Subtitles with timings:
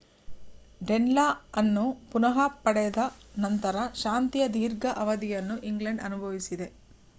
[0.81, 1.25] ಡೆನ್‌ಲಾ
[1.55, 2.97] ಅನ್ನು ಪುನಃ ಪಡೆದ
[3.37, 6.69] ನಂತರ ಶಾಂತಿಯ ದೀರ್ಘ ಅವಧಿಯನ್ನು ಇಂಗ್ಲೆಂಡ್‌ ಅನುಭವಿಸಿದೆ